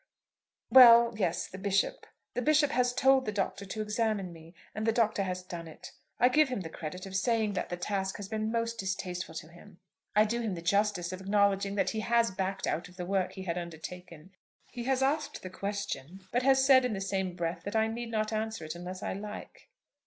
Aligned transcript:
"Well, 0.71 1.13
yes, 1.15 1.45
the 1.45 1.59
Bishop. 1.59 2.07
The 2.33 2.41
Bishop 2.41 2.71
has 2.71 2.91
told 2.91 3.23
the 3.25 3.31
Doctor 3.31 3.65
to 3.65 3.83
examine 3.83 4.33
me, 4.33 4.55
and 4.73 4.87
the 4.87 4.91
Doctor 4.91 5.21
has 5.21 5.43
done 5.43 5.67
it. 5.67 5.91
I 6.19 6.27
give 6.27 6.49
him 6.49 6.61
the 6.61 6.71
credit 6.71 7.05
of 7.05 7.15
saying 7.15 7.53
that 7.53 7.69
the 7.69 7.77
task 7.77 8.17
has 8.17 8.27
been 8.27 8.51
most 8.51 8.79
distasteful 8.79 9.35
to 9.35 9.47
him. 9.49 9.77
I 10.15 10.25
do 10.25 10.41
him 10.41 10.55
the 10.55 10.61
justice 10.63 11.11
of 11.11 11.21
acknowledging 11.21 11.75
that 11.75 11.91
he 11.91 11.99
has 11.99 12.31
backed 12.31 12.65
out 12.65 12.89
of 12.89 12.97
the 12.97 13.05
work 13.05 13.33
he 13.33 13.43
had 13.43 13.59
undertaken. 13.59 14.31
He 14.71 14.85
has 14.85 15.03
asked 15.03 15.43
the 15.43 15.51
question, 15.51 16.23
but 16.31 16.41
has 16.41 16.65
said 16.65 16.83
in 16.83 16.93
the 16.93 16.99
same 16.99 17.35
breath 17.35 17.61
that 17.63 17.75
I 17.75 17.85
need 17.87 18.09
not 18.09 18.33
answer 18.33 18.65
it 18.65 18.73
unless 18.73 19.03
I 19.03 19.13
like." 19.13 19.69